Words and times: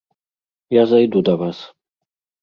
Я 0.75 0.83
зайду 0.91 1.21
да 1.27 1.33
вас. 1.41 1.59